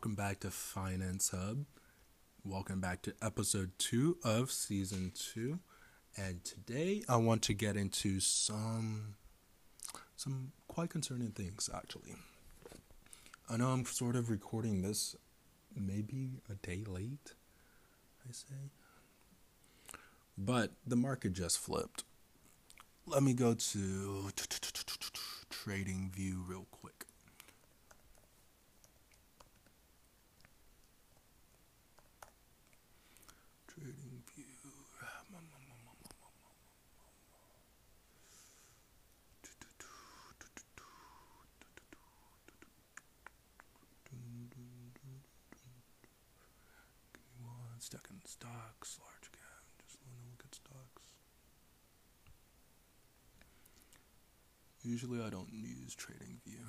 [0.00, 1.66] welcome back to Finance Hub.
[2.42, 5.58] Welcome back to episode two of season two.
[6.16, 9.16] And today I want to get into some
[10.16, 12.14] some quite concerning things actually.
[13.46, 15.16] I know I'm sort of recording this
[15.76, 17.34] maybe a day late,
[18.26, 18.70] I say.
[20.38, 22.04] But the market just flipped.
[23.04, 24.30] Let me go to
[25.50, 26.79] trading view real quick.
[47.92, 49.64] Me in Stocks, large cap.
[49.82, 51.08] Just want to look at stocks.
[54.82, 56.64] Usually I don't use trading view.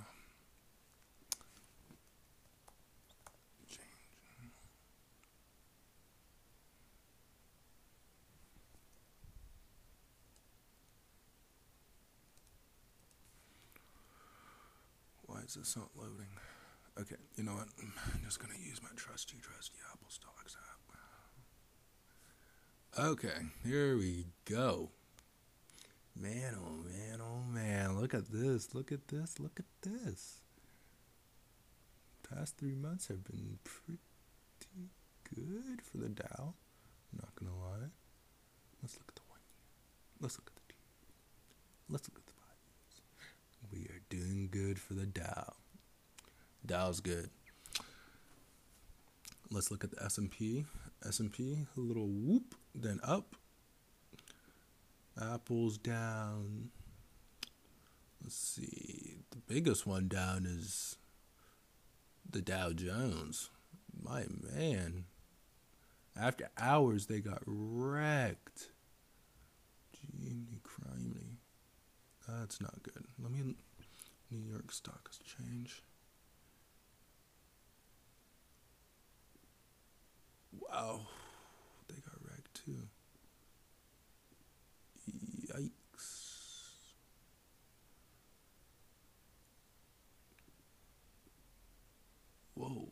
[15.27, 16.27] Why is this not loading?
[16.99, 17.67] Okay, you know what?
[17.79, 20.80] I'm just gonna use my trusty, trusty Apple Stocks app.
[22.99, 23.29] Okay,
[23.63, 24.89] here we go.
[26.13, 30.41] Man, oh man, oh man, look at this, look at this, look at this.
[32.29, 34.01] Past three months have been pretty
[35.33, 36.55] good for the Dow.
[37.13, 37.91] Not gonna lie.
[38.81, 39.63] Let's look at the one year.
[40.19, 40.79] Let's look at the two.
[41.87, 42.57] Let's look at the five
[43.71, 43.71] years.
[43.71, 45.53] We are doing good for the Dow.
[46.65, 47.29] Dow's good.
[49.49, 50.65] Let's look at the S&P.
[51.07, 53.35] S&P, a little whoop, then up.
[55.21, 56.69] Apple's down.
[58.23, 59.17] Let's see.
[59.31, 60.97] The biggest one down is
[62.29, 63.49] the Dow Jones.
[64.01, 65.05] My man.
[66.19, 68.69] After hours, they got wrecked.
[69.93, 71.37] Genie criminy.
[72.27, 73.05] That's not good.
[73.21, 73.55] Let me.
[74.31, 75.83] New York Stock Exchange.
[80.57, 81.01] Wow.
[82.53, 82.87] Too.
[85.47, 85.71] Yikes.
[92.55, 92.87] Whoa.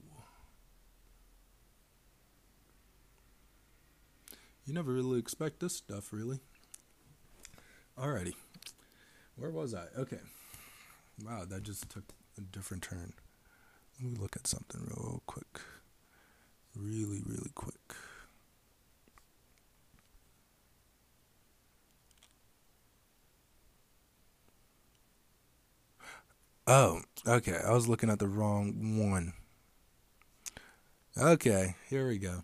[4.66, 6.40] You never really expect this stuff, really.
[7.98, 8.34] Alrighty.
[9.36, 9.86] Where was I?
[9.98, 10.20] Okay.
[11.26, 12.04] Wow, that just took
[12.38, 13.14] a different turn.
[14.02, 15.60] Let me look at something real quick.
[16.76, 17.96] Really, really quick.
[26.72, 27.58] Oh, okay.
[27.66, 29.34] I was looking at the wrong one.
[31.18, 32.44] Okay, here we go.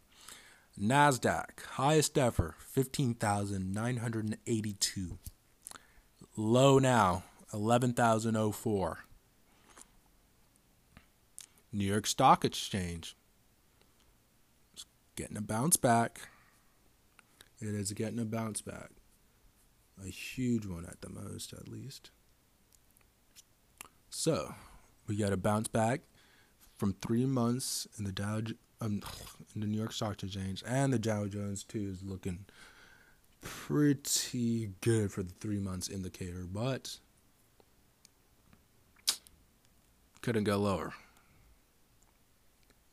[0.82, 5.20] NASDAQ, highest ever, 15,982.
[6.36, 9.00] Low now, 11,004.
[11.72, 13.16] New York Stock Exchange,
[14.74, 16.30] it's getting a bounce back.
[17.62, 18.90] It is getting a bounce back.
[20.04, 22.10] A huge one at the most, at least.
[24.18, 24.56] So,
[25.08, 26.00] we got a bounce back
[26.78, 28.40] from three months in the Dow,
[28.80, 29.02] um,
[29.54, 32.46] in the New York Stock Exchange, and the Dow Jones too is looking
[33.42, 36.98] pretty good for the three months indicator, but
[40.22, 40.94] couldn't go lower.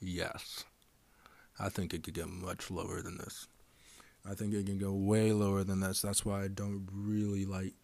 [0.00, 0.64] Yes,
[1.56, 3.46] I think it could get much lower than this.
[4.28, 6.02] I think it can go way lower than this.
[6.02, 7.74] That's why I don't really like.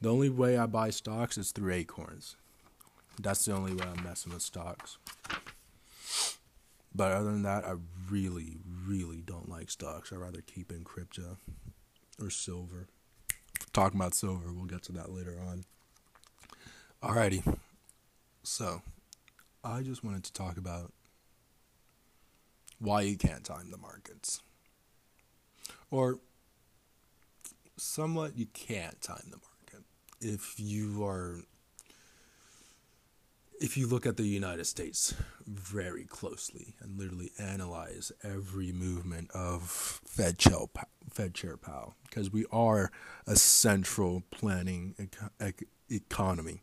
[0.00, 2.34] The only way I buy stocks is through Acorns.
[3.22, 4.98] That's the only way I'm messing with stocks.
[6.94, 7.74] But other than that, I
[8.10, 10.12] really, really don't like stocks.
[10.12, 11.36] I'd rather keep in crypto
[12.20, 12.88] or silver.
[13.72, 15.64] Talking about silver, we'll get to that later on.
[17.02, 17.58] Alrighty.
[18.42, 18.82] So,
[19.62, 20.92] I just wanted to talk about
[22.78, 24.42] why you can't time the markets.
[25.90, 26.18] Or,
[27.76, 29.86] somewhat, you can't time the market.
[30.20, 31.42] If you are
[33.60, 35.14] if you look at the United States
[35.46, 39.62] very closely and literally analyze every movement of
[40.04, 40.60] Fed chair,
[41.10, 42.90] Fed Chair Powell, because we are
[43.26, 44.94] a central planning
[45.38, 46.62] ec- economy,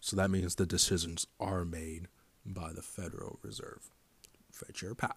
[0.00, 2.06] so that means the decisions are made
[2.46, 3.90] by the Federal Reserve,
[4.52, 5.16] Fed Chair Powell,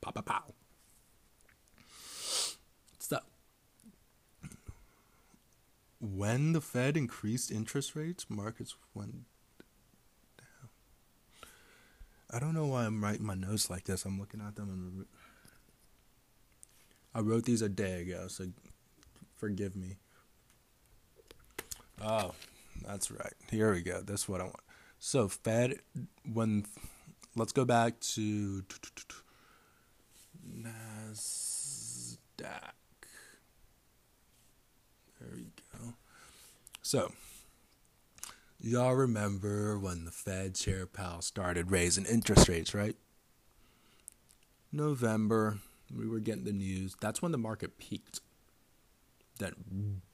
[0.00, 0.54] Papa Powell.
[3.00, 3.18] So,
[6.00, 9.24] when the Fed increased interest rates, markets went
[12.30, 14.04] I don't know why I'm writing my notes like this.
[14.04, 15.06] I'm looking at them and
[17.14, 18.46] I wrote these a day ago, so
[19.36, 19.96] forgive me.
[22.02, 22.34] Oh,
[22.84, 23.32] that's right.
[23.50, 24.02] Here we go.
[24.02, 24.56] That's what I want.
[24.98, 25.80] So Fed
[26.30, 26.66] when
[27.36, 28.62] let's go back to
[30.46, 32.26] Nasdaq.
[35.18, 35.94] There we go.
[36.82, 37.12] So
[38.66, 42.96] y'all remember when the Fed Chair Powell started raising interest rates, right?
[44.72, 45.58] November,
[45.96, 46.96] we were getting the news.
[47.00, 48.18] That's when the market peaked.
[49.38, 49.54] That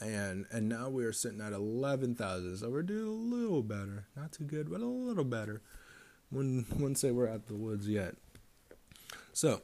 [0.00, 2.56] And and now we're sitting at 11,000.
[2.56, 4.06] So we're doing a little better.
[4.16, 5.60] Not too good, but a little better.
[6.32, 8.14] Wouldn't, wouldn't say we're at the woods yet.
[9.34, 9.60] So,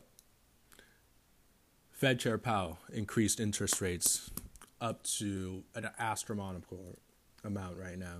[1.93, 4.31] Fed Chair Powell increased interest rates
[4.83, 6.99] up to an astronomical
[7.43, 8.19] amount right now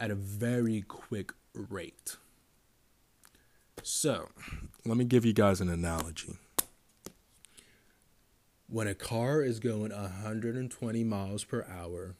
[0.00, 2.16] at a very quick rate.
[3.82, 4.28] So,
[4.84, 6.38] let me give you guys an analogy.
[8.66, 12.14] When a car is going 120 miles per hour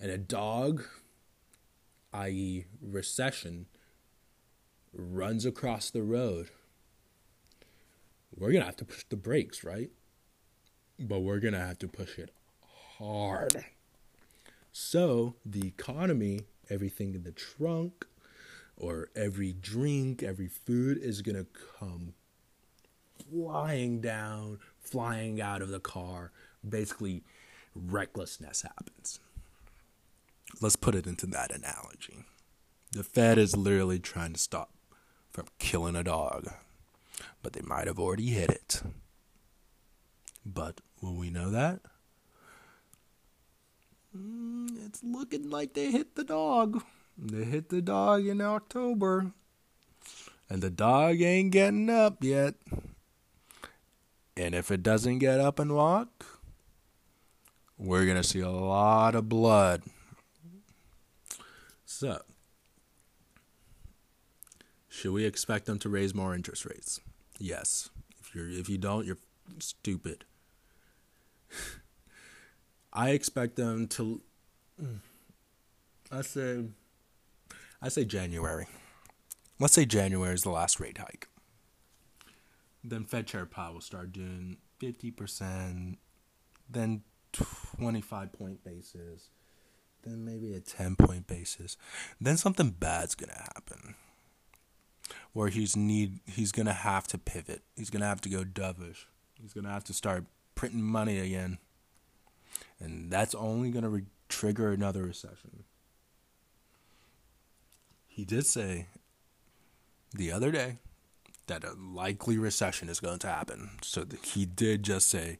[0.00, 0.82] and a dog,
[2.12, 3.66] i.e., recession,
[4.92, 6.50] runs across the road,
[8.36, 9.90] we're going to have to push the brakes, right?
[11.08, 12.30] but we're going to have to push it
[12.98, 13.64] hard.
[14.72, 16.40] So, the economy,
[16.72, 18.06] everything in the trunk,
[18.76, 21.46] or every drink, every food is going to
[21.78, 22.14] come
[23.30, 26.32] flying down, flying out of the car.
[26.66, 27.22] Basically,
[27.74, 29.20] recklessness happens.
[30.60, 32.24] Let's put it into that analogy.
[32.92, 34.70] The Fed is literally trying to stop
[35.30, 36.48] from killing a dog,
[37.42, 38.82] but they might have already hit it.
[40.44, 41.80] But will we know that?
[44.16, 46.82] Mm, it's looking like they hit the dog.
[47.16, 49.32] They hit the dog in October.
[50.48, 52.54] And the dog ain't getting up yet.
[54.36, 56.40] And if it doesn't get up and walk,
[57.78, 59.82] we're going to see a lot of blood.
[61.84, 62.22] So,
[64.88, 67.00] should we expect them to raise more interest rates?
[67.38, 67.90] Yes.
[68.20, 69.18] If you if you don't, you're
[69.58, 70.24] stupid.
[72.92, 74.20] I expect them to.
[76.10, 76.64] I say.
[77.80, 78.66] I say January.
[79.58, 81.28] Let's say January is the last rate hike.
[82.84, 85.98] Then Fed Chair Powell will start doing fifty percent,
[86.68, 87.02] then
[87.32, 89.30] twenty-five point basis,
[90.02, 91.76] then maybe a ten point basis.
[92.20, 93.94] Then something bad's gonna happen.
[95.32, 97.62] Where he's need he's gonna have to pivot.
[97.76, 99.06] He's gonna have to go dovish.
[99.40, 101.58] He's gonna have to start printing money again.
[102.82, 105.64] And that's only going to re- trigger another recession.
[108.08, 108.88] He did say
[110.14, 110.78] the other day
[111.46, 113.70] that a likely recession is going to happen.
[113.82, 115.38] So he did just say,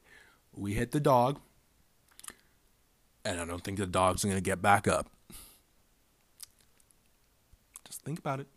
[0.53, 1.39] We hit the dog,
[3.25, 5.09] and I don't think the dog's going to get back up.
[7.85, 8.47] Just think about it.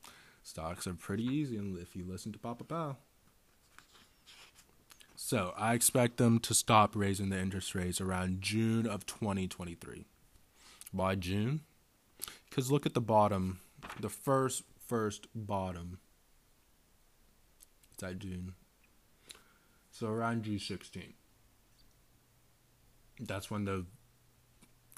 [0.43, 2.99] Stocks are pretty easy if you listen to Papa Powell.
[5.27, 10.07] So I expect them to stop raising the interest rates around June of 2023.
[10.93, 11.63] Why June?
[12.49, 13.59] Because look at the bottom,
[13.99, 15.99] the first first bottom.
[17.95, 18.53] It's at June.
[19.91, 21.15] So around June 16.
[23.19, 23.85] That's when the.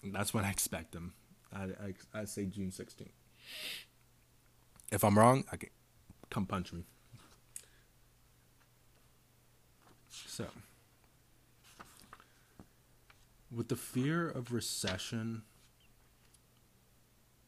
[0.04, 1.14] That's when I expect them.
[1.54, 3.08] I I, I say June 16.
[4.92, 5.70] If I'm wrong, I can
[6.28, 6.84] come punch me.
[10.26, 10.46] So,
[13.54, 15.42] with the fear of recession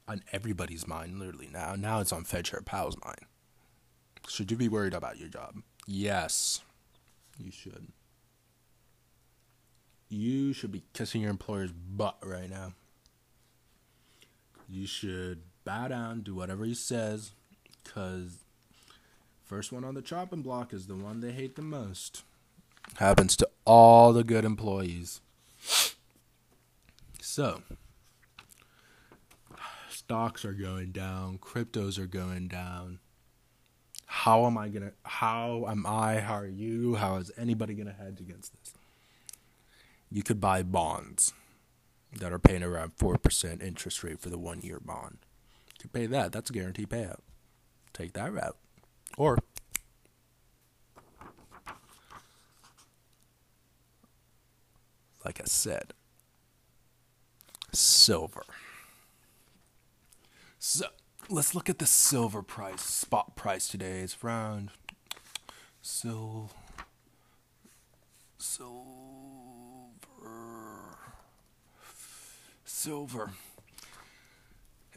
[0.08, 3.26] on everybody's mind, literally now, now it's on Fed Chair Powell's mind.
[4.28, 5.56] Should you be worried about your job?
[5.86, 6.60] Yes,
[7.38, 7.88] you should.
[10.08, 12.72] You should be kissing your employer's butt right now.
[14.68, 17.32] You should bow down, do whatever he says,
[17.82, 18.38] because
[19.44, 22.22] first one on the chopping block is the one they hate the most.
[22.96, 25.20] Happens to all the good employees.
[27.20, 27.62] So,
[29.88, 32.98] stocks are going down, cryptos are going down,
[34.06, 34.90] How am I gonna?
[35.04, 36.18] How am I?
[36.20, 36.96] How are you?
[36.96, 38.74] How is anybody gonna hedge against this?
[40.10, 41.32] You could buy bonds
[42.18, 45.18] that are paying around four percent interest rate for the one year bond.
[45.82, 46.32] You pay that.
[46.32, 47.20] That's a guaranteed payout.
[47.92, 48.56] Take that route,
[49.16, 49.38] or
[55.24, 55.92] like I said,
[57.72, 58.42] silver.
[60.58, 60.86] So
[61.28, 64.00] let's look at the silver price, spot price today.
[64.00, 64.70] It's around
[65.80, 66.52] sil
[68.38, 68.80] silver
[72.64, 73.30] silver.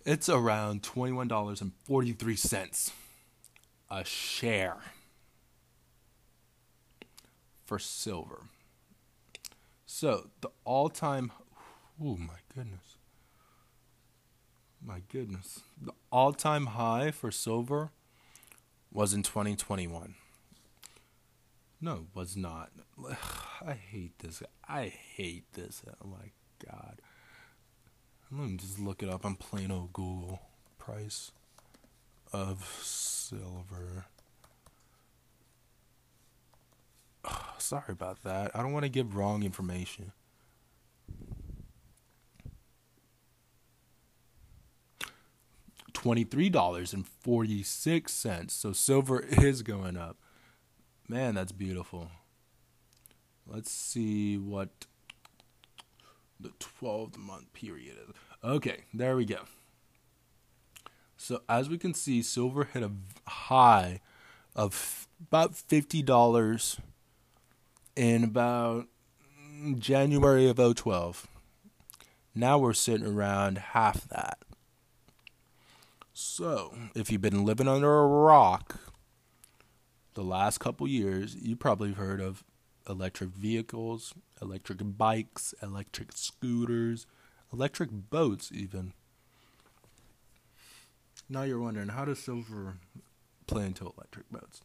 [0.06, 2.92] It's around twenty one dollars and forty three cents
[3.90, 4.78] a share
[7.66, 8.44] for silver.
[9.96, 11.32] So the all time
[12.04, 12.98] oh my goodness.
[14.84, 15.60] My goodness.
[15.80, 17.92] The all time high for silver
[18.92, 20.16] was in 2021.
[21.80, 22.72] No, was not.
[23.64, 24.42] I hate this.
[24.68, 25.84] I hate this.
[26.04, 26.32] Oh my
[26.66, 27.00] god.
[28.32, 30.42] Let me just look it up on plain old Google.
[30.80, 31.32] Price
[32.34, 34.08] of silver.
[37.74, 38.56] Sorry about that.
[38.56, 40.12] I don't want to give wrong information.
[45.94, 48.52] $23.46.
[48.52, 50.18] So silver is going up.
[51.08, 52.12] Man, that's beautiful.
[53.48, 54.86] Let's see what
[56.40, 58.14] the 12 month period is.
[58.44, 59.40] Okay, there we go.
[61.18, 62.92] So as we can see, silver hit a
[63.28, 64.02] high
[64.56, 66.78] of about $50
[67.96, 68.88] in about
[69.78, 71.28] January of 012.
[72.36, 74.40] Now we're sitting around half that.
[76.14, 78.80] So, if you've been living under a rock
[80.14, 82.44] the last couple years, you probably have heard of
[82.88, 87.08] electric vehicles, electric bikes, electric scooters,
[87.52, 88.94] electric boats, even.
[91.30, 92.76] Now you're wondering how does silver
[93.48, 94.62] play into electric boats?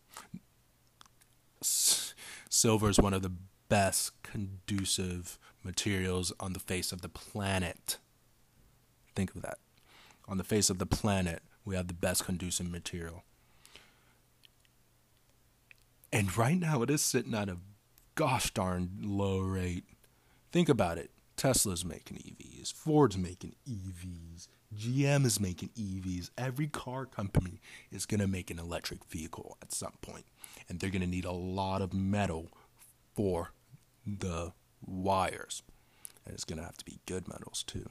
[2.58, 3.32] Silver is one of the
[3.68, 7.98] best conducive materials on the face of the planet.
[9.14, 9.58] Think of that
[10.28, 13.24] on the face of the planet, we have the best conducive material.
[16.12, 17.56] And right now, it is sitting at a
[18.14, 19.84] gosh darn low rate.
[20.52, 21.10] Think about it.
[21.38, 26.30] Tesla's making EVs, Ford's making EVs, GM is making EVs.
[26.36, 30.26] Every car company is going to make an electric vehicle at some point,
[30.68, 32.48] and they're going to need a lot of metal
[33.14, 33.52] for
[34.06, 34.52] the
[34.84, 35.62] wires.
[36.26, 37.88] And it's going to have to be good metals too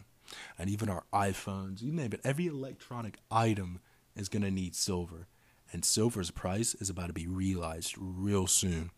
[0.58, 3.80] and even our iPhones, you name it, every electronic item
[4.16, 5.28] is going to need silver.
[5.72, 8.92] And silver's price is about to be realized real soon.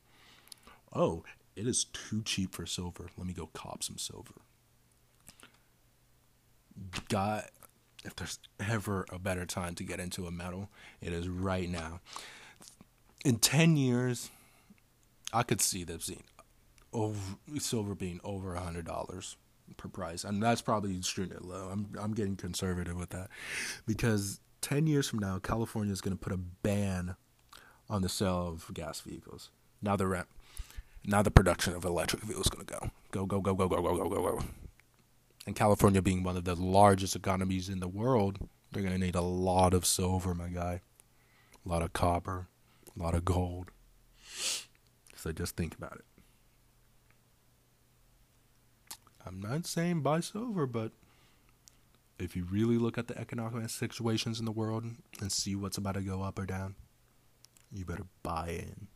[0.93, 1.23] Oh,
[1.59, 3.07] it is too cheap for silver.
[3.17, 4.35] Let me go cop some silver.
[7.09, 7.45] God,
[8.05, 10.69] if there's ever a better time to get into a metal,
[11.01, 11.99] it is right now.
[13.25, 14.29] In 10 years,
[15.33, 16.23] I could see this being
[16.93, 17.19] over,
[17.57, 19.35] silver being over a $100
[19.75, 21.69] per price, and that's probably shooting it low.
[21.71, 23.29] I'm I'm getting conservative with that
[23.85, 27.15] because ten years from now, California is going to put a ban
[27.87, 29.49] on the sale of gas vehicles.
[29.81, 30.27] Now the rent,
[31.05, 33.97] now the production of electric vehicles going to go go go go go go go
[33.97, 34.43] go go go.
[35.47, 38.37] And California being one of the largest economies in the world,
[38.71, 40.81] they're going to need a lot of silver, my guy,
[41.65, 42.47] a lot of copper,
[42.95, 43.71] a lot of gold.
[45.15, 46.05] So just think about it.
[49.25, 50.91] I'm not saying buy silver, but
[52.19, 54.83] if you really look at the economic situations in the world
[55.19, 56.75] and see what's about to go up or down,
[57.71, 58.87] you better buy in.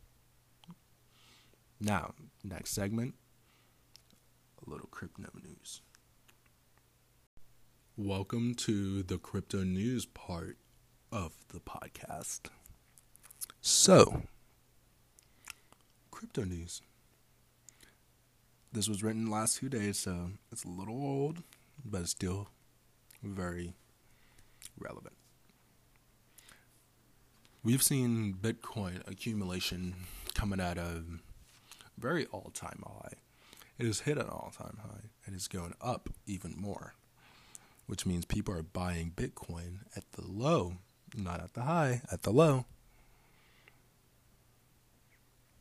[1.80, 3.14] Now, next segment
[4.64, 5.82] a little crypto news.
[7.96, 10.56] Welcome to the crypto news part
[11.12, 12.42] of the podcast.
[13.60, 14.22] So,
[16.10, 16.80] crypto news.
[18.72, 21.42] This was written last few days, so it's a little old,
[21.84, 22.48] but it's still
[23.22, 23.74] very
[24.78, 25.14] relevant.
[27.62, 29.94] We've seen Bitcoin accumulation
[30.34, 31.02] coming out a
[31.98, 33.14] very all time high.
[33.78, 36.94] It has hit an all time high and it's going up even more,
[37.86, 40.74] which means people are buying Bitcoin at the low,
[41.16, 42.66] not at the high, at the low.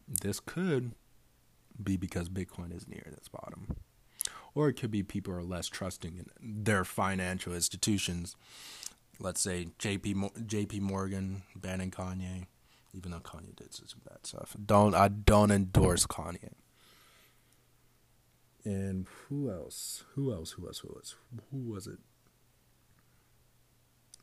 [0.08, 0.92] This could
[1.82, 3.76] be because Bitcoin is near its bottom.
[4.56, 8.36] Or it could be people are less trusting in their financial institutions.
[9.20, 12.46] Let's say JP JP Morgan banning Kanye,
[12.94, 14.56] even though Kanye did some bad stuff.
[14.64, 16.54] Don't I don't endorse Kanye.
[18.66, 20.06] And who else?
[20.14, 20.52] Who else?
[20.52, 20.80] Who else?
[20.80, 21.16] Who else?
[21.52, 22.00] Who was it?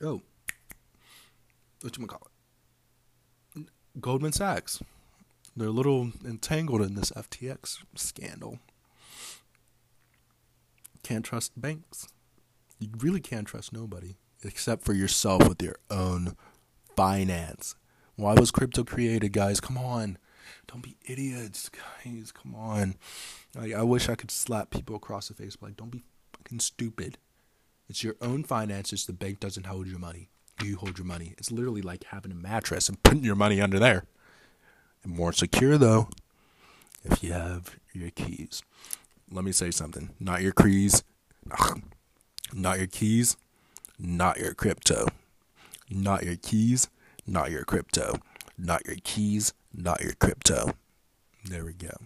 [0.03, 0.23] Oh,
[1.83, 2.29] what you call
[3.57, 3.67] it?
[4.01, 4.83] Goldman Sachs.
[5.57, 8.61] They're a little entangled in this FTX scandal.
[11.03, 12.09] Can't trust banks.
[12.79, 16.37] You really can't trust nobody except for yourself with your own
[16.97, 17.75] finance.
[18.21, 19.61] Why was crypto created, guys?
[19.61, 20.19] Come on.
[20.67, 22.33] Don't be idiots, guys.
[22.33, 22.97] Come on.
[23.55, 26.03] Like, I wish I could slap people across the face, but like, don't be
[26.35, 27.17] fucking stupid.
[27.89, 29.07] It's your own finances.
[29.07, 30.29] The bank doesn't hold your money.
[30.63, 31.35] You hold your money.
[31.39, 34.05] It's literally like having a mattress and putting your money under there.
[35.03, 36.11] And more secure though,
[37.03, 38.63] if you have your keys.
[39.33, 40.11] Let me say something.
[40.21, 41.03] Not your keys.
[42.53, 43.39] Not your keys.
[43.99, 45.07] Not your crypto.
[45.89, 46.89] Not your keys.
[47.31, 48.17] Not your crypto.
[48.59, 49.55] Not your keys.
[49.73, 50.73] Not your crypto.
[51.45, 51.97] There we go.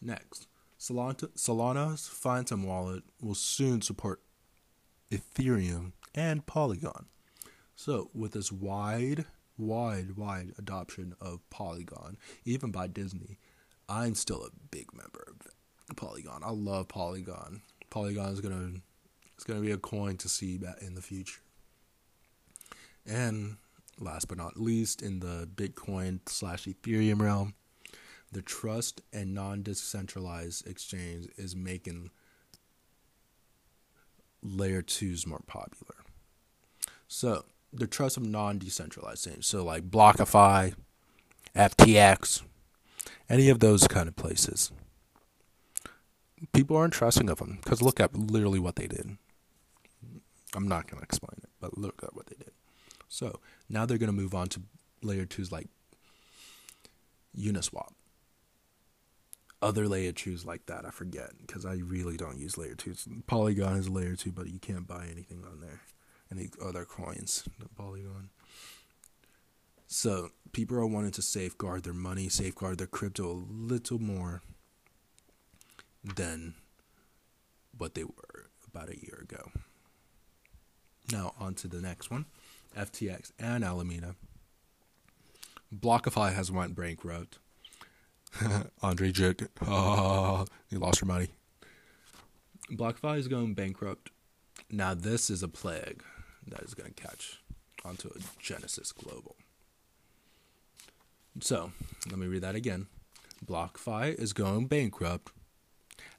[0.00, 0.46] Next,
[0.80, 4.22] Solana's Phantom wallet will soon support
[5.12, 7.04] Ethereum and Polygon.
[7.76, 9.26] So, with this wide,
[9.58, 12.16] wide, wide adoption of Polygon,
[12.46, 13.36] even by Disney,
[13.90, 15.34] I'm still a big member
[15.90, 16.40] of Polygon.
[16.42, 17.60] I love Polygon.
[17.90, 18.80] Polygon is gonna
[19.34, 21.40] it's gonna be a coin to see in the future.
[23.06, 23.58] And
[24.00, 27.54] last but not least, in the Bitcoin slash Ethereum realm,
[28.32, 32.10] the trust and non decentralized exchange is making
[34.42, 35.94] layer twos more popular.
[37.08, 40.74] So the trust of non decentralized things, so like BlockFi,
[41.54, 42.42] FTX,
[43.28, 44.72] any of those kind of places.
[46.52, 49.16] People aren't trusting of them because look at literally what they did.
[50.54, 52.43] I'm not going to explain it, but look at what they did.
[53.08, 54.62] So now they're going to move on to
[55.02, 55.68] layer twos like
[57.38, 57.92] Uniswap.
[59.62, 63.08] Other layer twos like that, I forget because I really don't use layer twos.
[63.26, 65.80] Polygon is layer two, but you can't buy anything on there.
[66.30, 67.44] Any other coins
[67.76, 68.30] Polygon.
[69.86, 74.42] So people are wanting to safeguard their money, safeguard their crypto a little more
[76.02, 76.54] than
[77.76, 79.50] what they were about a year ago.
[81.12, 82.26] Now on to the next one.
[82.74, 84.14] FTX, and Alameda.
[85.74, 87.38] BlockFi has went bankrupt.
[88.82, 91.28] Andre Jick, oh, you lost your money.
[92.70, 94.10] BlockFi is going bankrupt.
[94.70, 96.02] Now this is a plague
[96.46, 97.40] that is going to catch
[97.84, 99.36] onto a Genesis Global.
[101.40, 101.72] So
[102.08, 102.86] let me read that again.
[103.44, 105.32] BlockFi is going bankrupt,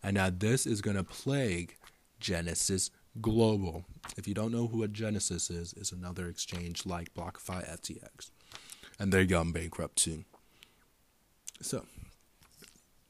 [0.04, 1.78] and now this is going to plague
[2.20, 3.86] Genesis Global.
[4.18, 8.32] If you don't know who a Genesis is, is another exchange like BlockFi FTX.
[9.00, 10.26] And they're gone bankrupt too.
[11.62, 11.86] So,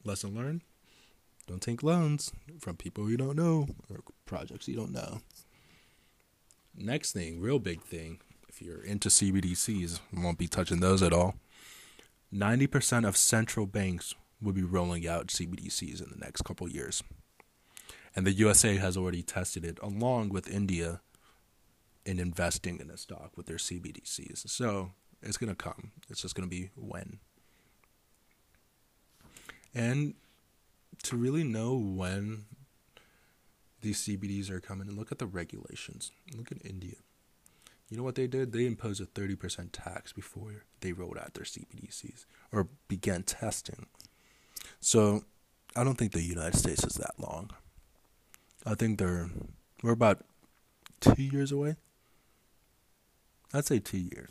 [0.04, 0.62] lesson learned
[1.46, 5.20] don't take loans from people you don't know or projects you don't know.
[6.76, 11.36] Next thing, real big thing, if you're into CBDCs, won't be touching those at all.
[12.34, 17.02] 90% of central banks will be rolling out CBDCs in the next couple years.
[18.16, 21.02] And the USA has already tested it along with India
[22.06, 24.48] in investing in a stock with their CBDCs.
[24.48, 25.92] So it's going to come.
[26.08, 27.18] It's just going to be when.
[29.74, 30.14] And
[31.02, 32.46] to really know when
[33.82, 36.10] these CBDs are coming, look at the regulations.
[36.34, 36.96] Look at India.
[37.90, 38.52] You know what they did?
[38.52, 43.86] They imposed a 30% tax before they rolled out their CBDCs or began testing.
[44.80, 45.24] So
[45.76, 47.50] I don't think the United States is that long.
[48.68, 49.30] I think they're
[49.82, 50.24] we're about
[51.00, 51.76] two years away.
[53.54, 54.30] I'd say two years.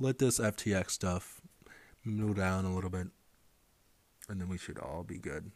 [0.00, 1.42] Let this FTX stuff
[2.04, 3.08] move down a little bit,
[4.30, 5.50] and then we should all be good.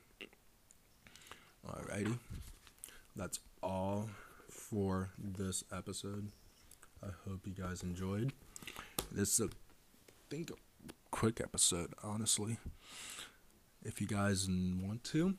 [1.67, 2.19] Alrighty,
[3.17, 4.11] that's all
[4.51, 6.29] for this episode.
[7.03, 8.33] I hope you guys enjoyed.
[9.11, 10.55] This is a I think a
[11.11, 12.59] quick episode, honestly.
[13.83, 15.37] If you guys want to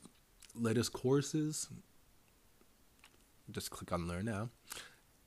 [0.55, 1.67] latest courses.
[3.51, 4.49] Just click on learn now.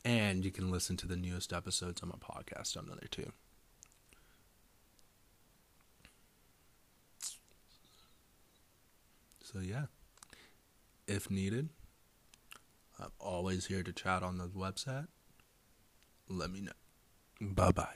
[0.04, 3.32] And you can listen to the newest episodes on my podcast on there too.
[9.46, 9.86] So, yeah,
[11.06, 11.68] if needed,
[12.98, 15.06] I'm always here to chat on the website.
[16.28, 16.72] Let me know.
[17.40, 17.94] Bye bye.